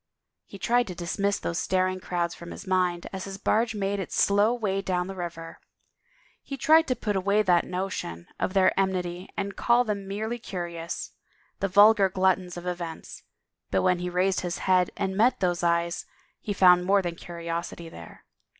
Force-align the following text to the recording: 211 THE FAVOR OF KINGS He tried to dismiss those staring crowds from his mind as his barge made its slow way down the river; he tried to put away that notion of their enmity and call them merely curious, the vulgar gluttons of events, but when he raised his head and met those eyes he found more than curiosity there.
211 0.49 0.57
THE 0.57 0.57
FAVOR 0.57 0.57
OF 0.57 0.57
KINGS 0.57 0.65
He 0.65 0.67
tried 0.67 0.87
to 0.87 1.03
dismiss 1.03 1.39
those 1.39 1.63
staring 1.63 1.99
crowds 1.99 2.33
from 2.33 2.49
his 2.49 2.65
mind 2.65 3.05
as 3.13 3.25
his 3.25 3.37
barge 3.37 3.75
made 3.75 3.99
its 3.99 4.15
slow 4.15 4.51
way 4.51 4.81
down 4.81 5.05
the 5.05 5.13
river; 5.13 5.59
he 6.41 6.57
tried 6.57 6.87
to 6.87 6.95
put 6.95 7.15
away 7.15 7.43
that 7.43 7.65
notion 7.67 8.25
of 8.39 8.53
their 8.55 8.73
enmity 8.79 9.29
and 9.37 9.55
call 9.55 9.83
them 9.83 10.07
merely 10.07 10.39
curious, 10.39 11.11
the 11.59 11.67
vulgar 11.67 12.09
gluttons 12.09 12.57
of 12.57 12.65
events, 12.65 13.21
but 13.69 13.83
when 13.83 13.99
he 13.99 14.09
raised 14.09 14.39
his 14.39 14.57
head 14.65 14.89
and 14.97 15.15
met 15.15 15.39
those 15.39 15.61
eyes 15.61 16.07
he 16.39 16.51
found 16.51 16.83
more 16.83 17.03
than 17.03 17.13
curiosity 17.13 17.87
there. 17.87 18.25